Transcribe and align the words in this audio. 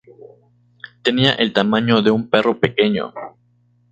Tenía 1.03 1.33
el 1.33 1.53
tamaño 1.53 2.01
de 2.01 2.09
un 2.09 2.27
perro 2.27 2.59
pequeño. 2.59 3.13